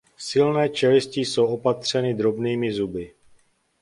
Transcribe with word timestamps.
Silné 0.17 0.69
čelisti 0.69 1.21
jsou 1.21 1.45
opatřeny 1.47 2.13
drobnými 2.13 2.73
zuby. 2.73 3.13